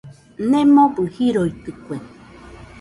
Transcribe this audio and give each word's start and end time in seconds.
Nemobɨ 0.49 1.03
jiroitɨkue. 1.13 1.97